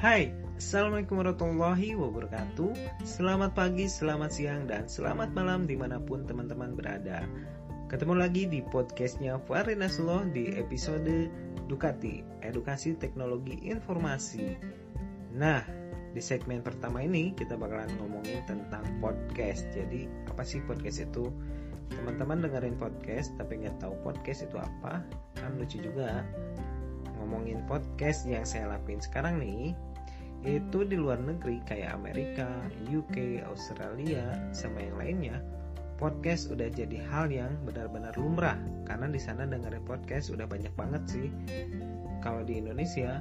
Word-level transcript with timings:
Hai, 0.00 0.32
Assalamualaikum 0.56 1.20
warahmatullahi 1.20 1.92
wabarakatuh. 1.92 2.72
Selamat 3.04 3.52
pagi, 3.52 3.84
selamat 3.84 4.32
siang, 4.32 4.64
dan 4.64 4.88
selamat 4.88 5.36
malam 5.36 5.68
di 5.68 5.76
mana 5.76 6.00
pun 6.00 6.24
teman-teman 6.24 6.72
berada. 6.72 7.20
Ketemu 7.92 8.16
lagi 8.16 8.48
di 8.48 8.64
podcastnya 8.64 9.36
Fahri 9.44 9.76
Nasullah 9.76 10.24
di 10.32 10.56
episode 10.56 11.28
Ducati, 11.68 12.24
Edukasi 12.40 12.96
Teknologi 12.96 13.60
Informasi. 13.68 14.56
Nah, 15.36 15.68
di 16.16 16.22
segmen 16.24 16.64
pertama 16.64 17.04
ini 17.04 17.36
kita 17.36 17.60
bakalan 17.60 17.92
ngomongin 18.00 18.40
tentang 18.48 18.88
podcast. 19.04 19.68
Jadi, 19.76 20.08
apa 20.32 20.40
sih 20.48 20.64
podcast 20.64 21.04
itu? 21.04 21.28
Teman-teman 21.92 22.40
dengerin 22.40 22.80
podcast 22.80 23.36
tapi 23.36 23.68
nggak 23.68 23.84
tahu 23.84 23.92
podcast 24.00 24.48
itu 24.48 24.56
apa? 24.56 25.04
Kan 25.36 25.60
lucu 25.60 25.76
juga 25.76 26.24
ngomongin 27.20 27.60
podcast 27.68 28.24
yang 28.24 28.48
saya 28.48 28.64
lakuin 28.64 29.04
sekarang 29.04 29.36
nih 29.36 29.76
itu 30.40 30.88
di 30.88 30.96
luar 30.96 31.20
negeri 31.20 31.60
kayak 31.68 31.92
Amerika, 32.00 32.48
UK, 32.88 33.44
Australia, 33.44 34.40
sama 34.56 34.80
yang 34.80 34.96
lainnya, 34.96 35.36
podcast 36.00 36.48
udah 36.48 36.72
jadi 36.72 36.96
hal 37.12 37.28
yang 37.28 37.52
benar-benar 37.68 38.16
lumrah 38.16 38.56
karena 38.88 39.04
di 39.12 39.20
sana 39.20 39.44
dengerin 39.44 39.84
podcast 39.84 40.32
udah 40.32 40.48
banyak 40.48 40.72
banget 40.80 41.02
sih. 41.04 41.28
Kalau 42.24 42.40
di 42.40 42.56
Indonesia 42.56 43.20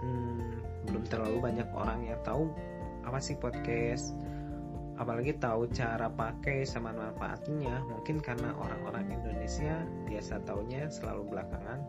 hmm, 0.00 0.88
belum 0.88 1.04
terlalu 1.12 1.52
banyak 1.52 1.68
orang 1.76 2.00
yang 2.08 2.20
tahu 2.24 2.48
apa 3.04 3.20
sih 3.20 3.36
podcast, 3.36 4.16
apalagi 4.96 5.36
tahu 5.36 5.68
cara 5.68 6.08
pakai 6.08 6.64
sama 6.64 6.96
manfaatnya. 6.96 7.84
Mungkin 7.92 8.24
karena 8.24 8.56
orang-orang 8.56 9.12
Indonesia 9.12 9.84
biasa 10.08 10.40
taunya 10.48 10.88
selalu 10.88 11.28
belakangan. 11.28 11.80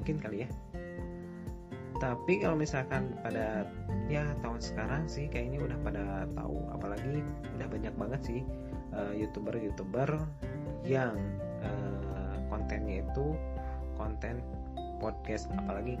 Mungkin 0.00 0.24
kali 0.24 0.48
ya 0.48 0.50
tapi 1.98 2.38
kalau 2.38 2.54
misalkan 2.54 3.10
pada 3.26 3.66
ya 4.06 4.22
tahun 4.38 4.62
sekarang 4.62 5.02
sih 5.10 5.26
kayaknya 5.26 5.66
udah 5.66 5.78
pada 5.82 6.04
tahu. 6.38 6.58
Apalagi 6.70 7.26
udah 7.58 7.66
banyak 7.66 7.94
banget 7.98 8.20
sih 8.22 8.40
uh, 8.94 9.12
youtuber-youtuber 9.18 10.22
yang 10.86 11.18
uh, 11.62 12.34
kontennya 12.46 13.02
itu 13.02 13.34
konten 13.98 14.38
podcast. 15.02 15.50
Apalagi 15.58 15.98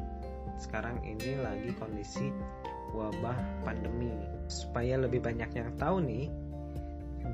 sekarang 0.58 1.02
ini 1.02 1.34
lagi 1.42 1.74
kondisi 1.82 2.30
wabah 2.94 3.66
pandemi. 3.66 4.14
Supaya 4.46 5.02
lebih 5.02 5.18
banyak 5.18 5.50
yang 5.50 5.74
tahu 5.82 5.98
nih 5.98 6.30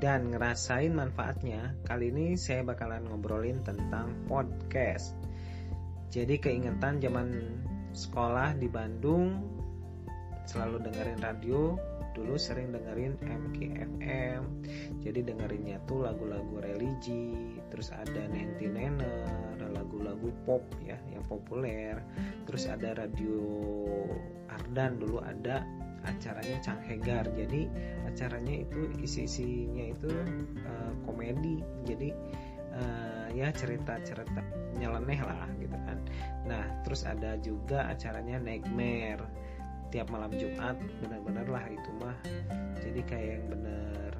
dan 0.01 0.33
ngerasain 0.33 0.91
manfaatnya 0.91 1.77
kali 1.87 2.11
ini 2.11 2.35
saya 2.35 2.65
bakalan 2.65 3.05
ngobrolin 3.05 3.61
tentang 3.61 4.25
podcast. 4.25 5.13
Jadi 6.09 6.41
keingetan 6.41 6.97
zaman 6.97 7.29
sekolah 7.95 8.59
di 8.59 8.67
Bandung 8.67 9.39
selalu 10.45 10.83
dengerin 10.83 11.19
radio. 11.23 11.79
Dulu 12.15 12.39
sering 12.39 12.71
dengerin 12.71 13.19
MKFM 13.27 14.41
jadi 15.03 15.19
dengerinnya 15.19 15.83
tuh 15.83 16.07
lagu-lagu 16.07 16.63
religi 16.63 17.59
terus 17.67 17.91
ada 17.91 18.31
Nanti 18.31 18.71
Nenner 18.71 19.59
lagu-lagu 19.67 20.31
pop 20.47 20.63
ya 20.79 20.95
yang 21.11 21.27
populer. 21.27 21.99
Terus 22.47 22.71
ada 22.71 22.95
radio 22.95 23.35
Ardan 24.47 24.95
dulu 24.95 25.19
ada 25.27 25.67
acaranya 26.07 26.61
Canghegar 26.63 27.27
jadi 27.35 27.67
acaranya 28.07 28.63
itu 28.63 28.95
isi-isinya 29.03 29.91
itu 29.91 30.11
uh, 30.63 30.93
komedi. 31.03 31.59
Jadi 31.83 32.15
uh, 32.75 33.27
ya 33.31 33.51
cerita-cerita 33.51 34.43
nyeleneh 34.75 35.19
lah 35.23 35.47
gitu 35.59 35.75
kan. 35.87 35.97
Nah 36.47 36.63
terus 36.83 37.07
ada 37.07 37.39
juga 37.39 37.87
acaranya 37.91 38.39
Nightmare. 38.39 39.23
Tiap 39.93 40.11
malam 40.11 40.33
Jumat 40.35 40.75
benar-benar 40.99 41.47
lah 41.47 41.65
itu 41.71 41.89
mah. 42.03 42.17
Jadi 42.83 43.01
kayak 43.07 43.29
yang 43.39 43.45
bener 43.47 44.11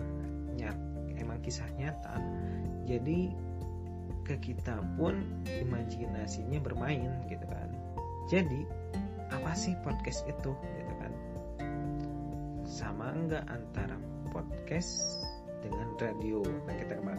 nyat 0.56 0.78
emang 1.20 1.40
kisah 1.44 1.68
nyata. 1.76 2.16
Jadi 2.88 3.34
ke 4.26 4.40
kita 4.42 4.82
pun 4.98 5.22
imajinasinya 5.46 6.58
bermain 6.64 7.12
gitu 7.30 7.46
kan. 7.46 7.70
Jadi 8.26 8.66
apa 9.30 9.52
sih 9.54 9.78
podcast 9.86 10.26
itu 10.26 10.52
gitu 10.56 10.94
kan? 10.98 11.14
Sama 12.66 13.14
enggak 13.14 13.46
antara 13.52 14.00
podcast 14.34 15.22
dengan 15.62 15.94
radio? 16.02 16.42
Nah 16.66 16.74
kita 16.74 16.98
lah 17.06 17.15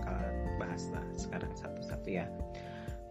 sekarang 1.37 1.53
satu-satu 1.53 2.09
ya. 2.09 2.25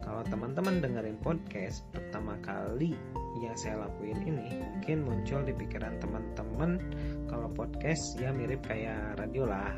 Kalau 0.02 0.26
teman-teman 0.26 0.82
dengerin 0.82 1.22
podcast 1.22 1.86
pertama 1.94 2.34
kali 2.42 2.98
yang 3.38 3.54
saya 3.54 3.86
lakuin 3.86 4.18
ini 4.26 4.66
mungkin 4.66 5.06
muncul 5.06 5.46
di 5.46 5.54
pikiran 5.54 6.02
teman-teman 6.02 6.82
kalau 7.30 7.50
podcast 7.54 8.18
ya 8.18 8.34
mirip 8.34 8.66
kayak 8.66 9.22
radio 9.22 9.46
lah. 9.46 9.74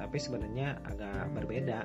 Tapi 0.00 0.16
sebenarnya 0.16 0.80
agak 0.88 1.36
berbeda. 1.36 1.84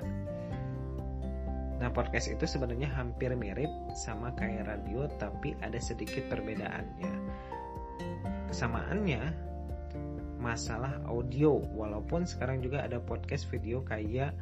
Nah 1.76 1.88
podcast 1.92 2.32
itu 2.32 2.48
sebenarnya 2.48 2.88
hampir 2.88 3.36
mirip 3.36 3.68
sama 3.92 4.32
kayak 4.36 4.64
radio 4.64 5.04
tapi 5.20 5.52
ada 5.60 5.76
sedikit 5.76 6.24
perbedaannya. 6.32 7.12
Kesamaannya 8.48 9.52
masalah 10.40 11.04
audio. 11.04 11.60
Walaupun 11.76 12.24
sekarang 12.24 12.64
juga 12.64 12.80
ada 12.80 12.96
podcast 12.96 13.44
video 13.52 13.84
kayak 13.84 14.32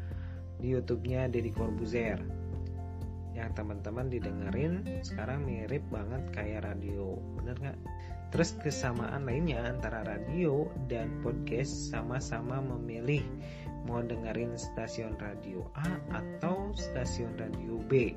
di 0.61 0.77
YouTube-nya 0.77 1.33
Deddy 1.33 1.51
Corbuzier. 1.51 2.21
Yang 3.33 3.51
teman-teman 3.57 4.13
didengerin 4.13 4.85
sekarang 5.01 5.49
mirip 5.49 5.81
banget 5.89 6.23
kayak 6.37 6.69
radio 6.69 7.17
bener 7.41 7.57
nggak? 7.57 7.79
Terus 8.31 8.55
kesamaan 8.63 9.27
lainnya 9.27 9.59
antara 9.67 10.07
radio 10.07 10.71
dan 10.87 11.11
podcast 11.25 11.91
sama-sama 11.91 12.63
memilih 12.63 13.25
mau 13.89 14.05
dengerin 14.05 14.55
stasiun 14.55 15.19
radio 15.19 15.67
A 15.75 15.99
atau 16.15 16.71
stasiun 16.77 17.35
radio 17.41 17.81
B. 17.91 18.15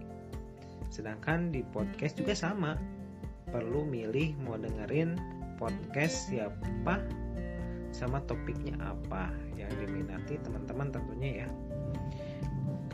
Sedangkan 0.93 1.49
di 1.49 1.65
podcast 1.65 2.19
juga 2.19 2.37
sama. 2.37 2.77
Perlu 3.49 3.85
milih 3.85 4.37
mau 4.45 4.57
dengerin 4.57 5.17
podcast 5.57 6.29
siapa 6.29 7.01
sama 7.93 8.17
topiknya 8.25 8.73
apa 8.81 9.29
yang 9.53 9.69
diminati 9.77 10.41
teman-teman 10.41 10.89
tentunya 10.89 11.45
ya 11.45 11.49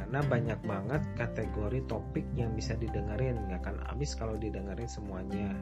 karena 0.10 0.26
banyak 0.26 0.62
banget 0.66 1.06
kategori 1.22 1.86
topik 1.86 2.26
yang 2.34 2.50
bisa 2.58 2.74
didengerin 2.74 3.46
nggak 3.46 3.62
akan 3.62 3.78
habis 3.86 4.18
kalau 4.18 4.34
didengerin 4.42 4.90
semuanya. 4.90 5.54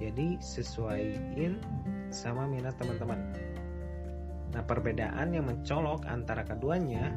Jadi 0.00 0.40
sesuaiin 0.40 1.60
sama 2.08 2.48
minat 2.48 2.80
teman-teman. 2.80 3.20
Nah 4.56 4.64
perbedaan 4.64 5.36
yang 5.36 5.52
mencolok 5.52 6.08
antara 6.08 6.48
keduanya 6.48 7.12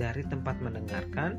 dari 0.00 0.24
tempat 0.32 0.56
mendengarkan 0.64 1.36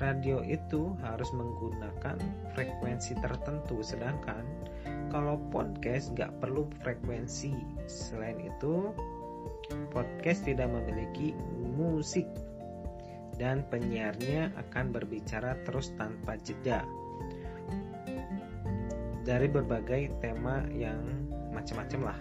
radio 0.00 0.40
itu 0.40 0.96
harus 1.04 1.28
menggunakan 1.36 2.16
frekuensi 2.56 3.12
tertentu. 3.20 3.84
Sedangkan 3.84 4.40
kalau 5.12 5.36
podcast 5.52 6.16
nggak 6.16 6.32
perlu 6.40 6.64
frekuensi. 6.80 7.52
Selain 7.84 8.40
itu 8.40 8.96
podcast 9.92 10.44
tidak 10.46 10.68
memiliki 10.70 11.32
musik 11.76 12.26
dan 13.38 13.62
penyiarnya 13.70 14.50
akan 14.58 14.90
berbicara 14.90 15.54
terus 15.62 15.94
tanpa 15.94 16.34
jeda 16.42 16.82
dari 19.22 19.46
berbagai 19.46 20.24
tema 20.24 20.64
yang 20.72 21.28
macam-macam 21.52 22.00
lah. 22.12 22.20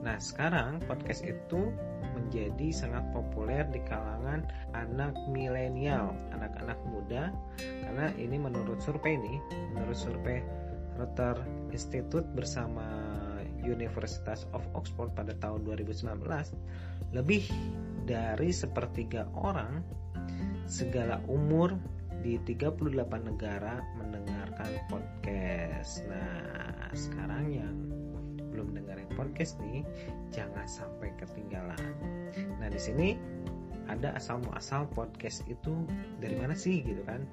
Nah, 0.00 0.16
sekarang 0.16 0.80
podcast 0.88 1.22
itu 1.22 1.70
menjadi 2.16 2.72
sangat 2.72 3.04
populer 3.12 3.68
di 3.68 3.84
kalangan 3.84 4.48
anak 4.72 5.12
milenial, 5.28 6.16
anak-anak 6.32 6.80
muda 6.88 7.30
karena 7.60 8.08
ini 8.16 8.40
menurut 8.40 8.80
survei 8.80 9.20
nih, 9.20 9.38
menurut 9.76 9.94
survei 9.94 10.40
Reuters 10.96 11.44
Institute 11.70 12.26
bersama 12.32 12.84
Universitas 13.64 14.48
of 14.56 14.64
Oxford 14.76 15.12
pada 15.12 15.36
tahun 15.38 15.64
2019, 15.66 16.22
lebih 17.16 17.44
dari 18.06 18.50
sepertiga 18.50 19.28
orang 19.36 19.84
segala 20.70 21.18
umur 21.26 21.74
di 22.20 22.36
38 22.44 22.92
negara 23.24 23.80
mendengarkan 23.96 24.70
podcast. 24.92 26.04
Nah, 26.06 26.92
sekarang 26.92 27.44
yang 27.48 27.76
belum 28.50 28.76
dengerin 28.76 29.08
podcast 29.16 29.56
nih, 29.64 29.86
jangan 30.34 30.66
sampai 30.68 31.14
ketinggalan. 31.16 31.80
Nah, 32.60 32.68
di 32.68 32.80
sini 32.80 33.16
ada 33.90 34.14
asal 34.14 34.38
muasal 34.46 34.86
podcast 34.94 35.42
itu 35.50 35.86
dari 36.22 36.38
mana 36.38 36.54
sih 36.54 36.84
gitu 36.86 37.02
kan? 37.02 37.26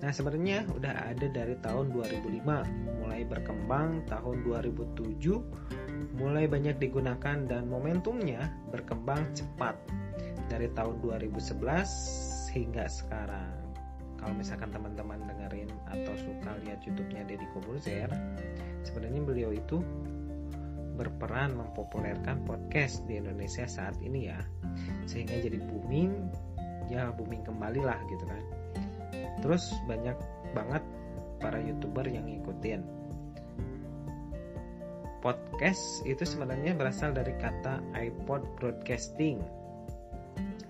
Nah 0.00 0.12
sebenarnya 0.12 0.64
udah 0.72 1.12
ada 1.12 1.26
dari 1.28 1.56
tahun 1.60 1.92
2005 1.92 2.99
mulai 3.10 3.26
berkembang 3.26 4.06
tahun 4.06 4.46
2007 4.46 6.14
mulai 6.14 6.46
banyak 6.46 6.78
digunakan 6.78 7.42
dan 7.42 7.66
momentumnya 7.66 8.54
berkembang 8.70 9.34
cepat 9.34 9.74
dari 10.46 10.70
tahun 10.78 11.02
2011 11.02 11.58
hingga 12.54 12.86
sekarang. 12.86 13.50
kalau 14.14 14.30
misalkan 14.38 14.70
teman-teman 14.70 15.26
dengerin 15.26 15.74
atau 15.90 16.14
suka 16.22 16.54
lihat 16.62 16.86
YouTube-nya 16.86 17.26
Deddy 17.26 17.50
Kobuzer 17.50 18.06
sebenarnya 18.86 19.26
beliau 19.26 19.50
itu 19.50 19.82
berperan 20.94 21.58
mempopulerkan 21.58 22.46
podcast 22.46 23.02
di 23.10 23.18
Indonesia 23.18 23.66
saat 23.66 23.98
ini 23.98 24.30
ya 24.30 24.38
sehingga 25.10 25.34
jadi 25.34 25.58
booming 25.66 26.30
ya 26.86 27.10
booming 27.10 27.42
kembali 27.42 27.82
lah 27.82 27.98
gitu 28.06 28.22
kan 28.22 28.42
terus 29.42 29.74
banyak 29.90 30.14
banget 30.54 30.86
para 31.42 31.58
youtuber 31.58 32.06
yang 32.06 32.30
ngikutin 32.30 32.99
podcast 35.20 36.04
itu 36.08 36.24
sebenarnya 36.24 36.72
berasal 36.76 37.12
dari 37.12 37.32
kata 37.36 37.80
iPod 37.92 38.44
broadcasting. 38.56 39.40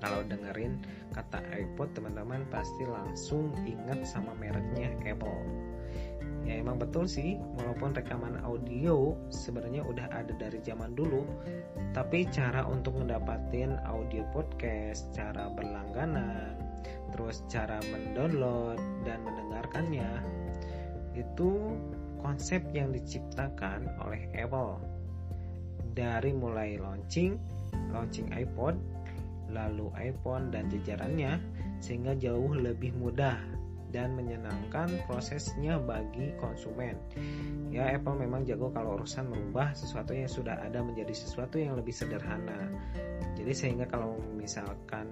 Kalau 0.03 0.27
dengerin 0.27 0.83
kata 1.15 1.43
iPod 1.55 1.95
teman-teman 1.95 2.47
pasti 2.51 2.87
langsung 2.87 3.55
ingat 3.67 4.07
sama 4.07 4.35
mereknya 4.39 4.95
Apple. 5.07 5.43
Ya 6.49 6.59
emang 6.59 6.81
betul 6.81 7.05
sih 7.07 7.37
walaupun 7.61 7.95
rekaman 7.95 8.41
audio 8.43 9.15
sebenarnya 9.29 9.85
udah 9.85 10.09
ada 10.11 10.33
dari 10.41 10.59
zaman 10.65 10.97
dulu 10.97 11.23
tapi 11.93 12.25
cara 12.33 12.65
untuk 12.65 12.97
mendapatkan 12.97 13.77
audio 13.85 14.25
podcast 14.33 15.13
cara 15.13 15.53
berlangganan 15.53 16.57
terus 17.13 17.45
cara 17.53 17.77
mendownload 17.93 18.81
dan 19.05 19.21
mendengarkannya 19.21 20.11
itu 21.13 21.77
konsep 22.21 22.63
yang 22.73 22.93
diciptakan 22.95 23.89
oleh 24.05 24.29
Apple 24.37 24.81
dari 25.97 26.31
mulai 26.33 26.79
launching 26.79 27.37
launching 27.91 28.31
iPod 28.31 28.79
lalu 29.51 29.91
iPhone 29.99 30.55
dan 30.55 30.71
jajarannya 30.71 31.43
sehingga 31.83 32.15
jauh 32.15 32.55
lebih 32.55 32.95
mudah 32.95 33.37
dan 33.91 34.15
menyenangkan 34.15 34.87
prosesnya 35.11 35.83
bagi 35.83 36.31
konsumen. 36.39 36.95
Ya, 37.75 37.91
Apple 37.91 38.23
memang 38.23 38.47
jago 38.47 38.71
kalau 38.71 39.03
urusan 39.03 39.27
merubah 39.27 39.75
sesuatu 39.75 40.15
yang 40.15 40.31
sudah 40.31 40.63
ada 40.63 40.79
menjadi 40.79 41.11
sesuatu 41.11 41.59
yang 41.59 41.75
lebih 41.75 41.91
sederhana. 41.91 42.71
Jadi 43.35 43.51
sehingga 43.51 43.91
kalau 43.91 44.15
misalkan 44.39 45.11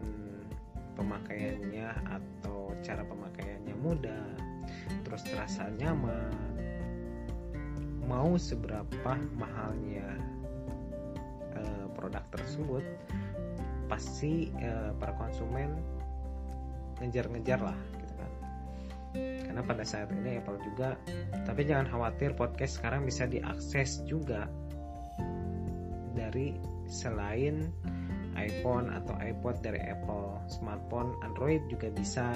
pemakaiannya 0.95 1.91
atau 2.07 2.71
cara 2.87 3.03
pemakaiannya 3.03 3.75
mudah, 3.83 4.27
terus 5.03 5.27
terasa 5.27 5.67
nyaman, 5.75 6.58
mau 8.09 8.41
seberapa 8.41 9.13
mahalnya 9.37 10.09
eh, 11.53 11.87
produk 11.93 12.25
tersebut, 12.33 12.83
pasti 13.93 14.49
eh, 14.57 14.91
para 14.97 15.13
konsumen 15.21 15.77
ngejar-ngejar 16.99 17.61
lah 17.63 17.79
karena 19.15 19.65
pada 19.65 19.83
saat 19.87 20.13
ini 20.13 20.39
Apple 20.39 20.61
juga 20.61 20.95
tapi 21.49 21.65
jangan 21.65 21.89
khawatir 21.89 22.37
podcast 22.37 22.79
sekarang 22.79 23.09
bisa 23.09 23.25
diakses 23.25 24.05
juga 24.05 24.45
dari 26.13 26.59
selain 26.91 27.71
iPhone 28.39 28.91
atau 28.95 29.19
iPod 29.19 29.61
dari 29.61 29.83
Apple. 29.83 30.39
Smartphone 30.47 31.19
Android 31.27 31.61
juga 31.67 31.91
bisa. 31.91 32.31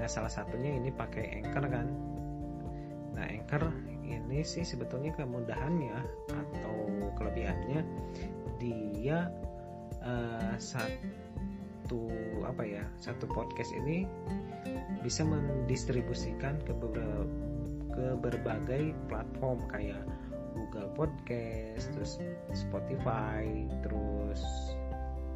Nah 0.00 0.08
salah 0.08 0.32
satunya 0.32 0.80
ini 0.80 0.88
pakai 0.88 1.44
Anchor 1.44 1.64
kan. 1.68 1.86
Nah 3.14 3.24
Anchor 3.28 3.68
ini 4.10 4.42
sih 4.42 4.66
sebetulnya 4.66 5.14
kemudahannya 5.14 5.94
atau 6.30 6.76
kelebihannya 7.14 7.86
dia 8.58 9.30
uh, 10.02 10.54
satu 10.58 12.10
apa 12.44 12.62
ya 12.66 12.84
satu 12.98 13.30
podcast 13.30 13.70
ini 13.72 14.04
bisa 15.00 15.22
mendistribusikan 15.22 16.58
ke 16.66 16.72
beberapa 16.74 17.24
ke 17.90 18.16
berbagai 18.22 18.94
platform 19.10 19.58
kayak 19.66 19.98
Google 20.54 20.90
Podcast, 20.94 21.90
terus 21.94 22.18
Spotify, 22.54 23.66
terus 23.82 24.42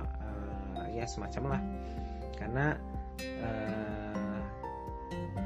uh, 0.03 0.87
ya 0.91 1.06
semacam 1.06 1.56
lah. 1.56 1.62
Karena 2.35 2.67
uh, 3.43 4.38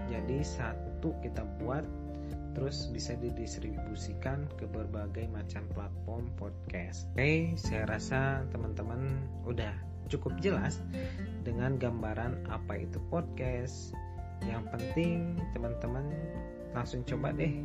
jadi 0.08 0.40
satu 0.40 1.12
kita 1.20 1.44
buat 1.60 1.84
terus 2.58 2.90
bisa 2.90 3.14
didistribusikan 3.14 4.50
ke 4.58 4.66
berbagai 4.66 5.30
macam 5.30 5.62
platform 5.78 6.26
podcast. 6.34 7.06
Oke, 7.14 7.54
saya 7.54 7.86
rasa 7.86 8.42
teman-teman 8.50 9.22
udah 9.46 9.70
cukup 10.10 10.34
jelas 10.42 10.82
dengan 11.46 11.78
gambaran 11.78 12.50
apa 12.50 12.82
itu 12.82 12.98
podcast. 13.14 13.94
Yang 14.42 14.74
penting 14.74 15.38
teman-teman 15.54 16.10
langsung 16.74 17.06
coba 17.06 17.30
deh. 17.30 17.62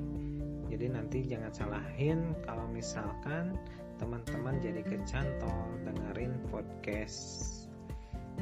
Jadi 0.69 0.85
nanti 0.93 1.25
jangan 1.25 1.49
salahin 1.49 2.37
kalau 2.45 2.69
misalkan 2.69 3.57
teman-teman 3.97 4.61
jadi 4.61 4.85
kecantol 4.85 5.73
dengerin 5.89 6.37
podcast. 6.53 7.62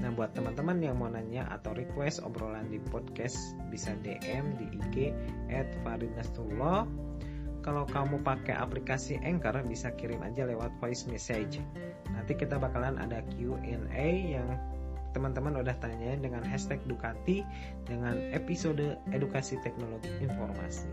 Nah 0.01 0.09
buat 0.09 0.33
teman-teman 0.33 0.81
yang 0.81 0.98
mau 0.98 1.07
nanya 1.07 1.45
atau 1.53 1.77
request 1.77 2.25
obrolan 2.25 2.68
di 2.74 2.81
podcast 2.89 3.38
bisa 3.69 3.94
DM 4.01 4.57
di 4.57 4.65
IG 4.81 4.95
at 5.53 5.69
Faridnastullah 5.86 6.89
kalau 7.62 7.86
kamu 7.86 8.25
pakai 8.25 8.57
aplikasi 8.57 9.21
Anchor 9.21 9.53
bisa 9.69 9.94
kirim 9.94 10.25
aja 10.25 10.50
lewat 10.50 10.74
voice 10.81 11.06
message. 11.06 11.62
Nanti 12.09 12.33
kita 12.33 12.57
bakalan 12.57 12.98
ada 12.98 13.21
Q&A 13.38 14.09
yang 14.33 14.50
teman-teman 15.13 15.59
udah 15.62 15.75
tanyain 15.77 16.24
dengan 16.24 16.42
hashtag 16.42 16.81
Ducati 16.89 17.45
dengan 17.86 18.18
episode 18.33 18.98
edukasi 19.13 19.62
teknologi 19.62 20.09
informasi. 20.24 20.89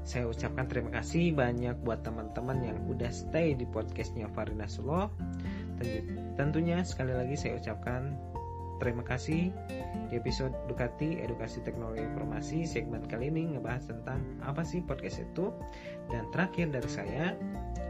Saya 0.00 0.32
ucapkan 0.32 0.64
terima 0.64 0.96
kasih 0.96 1.36
banyak 1.36 1.76
buat 1.84 2.00
teman-teman 2.00 2.64
yang 2.64 2.78
udah 2.88 3.12
stay 3.12 3.52
di 3.52 3.68
podcastnya 3.68 4.32
Farina 4.32 4.64
Sulo. 4.64 5.12
Tentunya 6.36 6.84
sekali 6.84 7.12
lagi 7.12 7.36
saya 7.36 7.56
ucapkan 7.56 8.16
Terima 8.80 9.04
kasih. 9.04 9.52
Di 10.08 10.16
episode 10.16 10.56
Ducati 10.64 11.20
Edukasi 11.20 11.60
Teknologi 11.60 12.00
Informasi 12.00 12.64
segmen 12.64 13.04
kali 13.04 13.28
ini 13.28 13.54
ngebahas 13.54 13.92
tentang 13.92 14.24
apa 14.40 14.64
sih 14.64 14.80
podcast 14.80 15.20
itu. 15.20 15.52
Dan 16.08 16.32
terakhir 16.32 16.72
dari 16.72 16.88
saya 16.88 17.36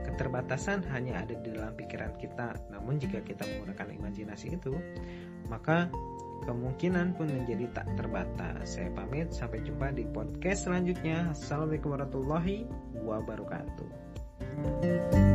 keterbatasan 0.05 0.83
hanya 0.91 1.23
ada 1.23 1.39
di 1.39 1.55
dalam 1.55 1.73
pikiran 1.79 2.19
kita 2.19 2.59
namun 2.75 2.99
jika 2.99 3.23
kita 3.23 3.47
menggunakan 3.47 3.95
imajinasi 3.95 4.59
itu 4.59 4.75
maka 5.47 5.87
kemungkinan 6.45 7.15
pun 7.15 7.31
menjadi 7.31 7.71
tak 7.71 7.87
terbatas. 7.95 8.77
Saya 8.77 8.91
pamit 8.91 9.31
sampai 9.31 9.63
jumpa 9.63 9.95
di 9.95 10.05
podcast 10.11 10.67
selanjutnya. 10.67 11.31
Assalamualaikum 11.31 11.95
warahmatullahi 11.95 12.67
wabarakatuh 13.07 15.30